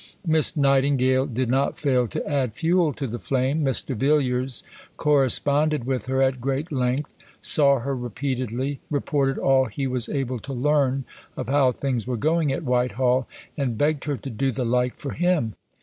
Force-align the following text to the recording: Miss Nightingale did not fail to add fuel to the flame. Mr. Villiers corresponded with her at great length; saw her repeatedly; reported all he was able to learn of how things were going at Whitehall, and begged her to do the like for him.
Miss 0.25 0.57
Nightingale 0.57 1.27
did 1.27 1.47
not 1.47 1.77
fail 1.77 2.07
to 2.07 2.27
add 2.27 2.55
fuel 2.55 2.91
to 2.93 3.05
the 3.05 3.19
flame. 3.19 3.63
Mr. 3.63 3.95
Villiers 3.95 4.63
corresponded 4.97 5.83
with 5.83 6.07
her 6.07 6.23
at 6.23 6.41
great 6.41 6.71
length; 6.71 7.13
saw 7.39 7.77
her 7.81 7.95
repeatedly; 7.95 8.79
reported 8.89 9.37
all 9.37 9.65
he 9.65 9.85
was 9.85 10.09
able 10.09 10.39
to 10.39 10.53
learn 10.53 11.05
of 11.37 11.49
how 11.49 11.71
things 11.71 12.07
were 12.07 12.17
going 12.17 12.51
at 12.51 12.63
Whitehall, 12.63 13.27
and 13.55 13.77
begged 13.77 14.05
her 14.05 14.17
to 14.17 14.31
do 14.31 14.51
the 14.51 14.65
like 14.65 14.95
for 14.97 15.11
him. 15.11 15.53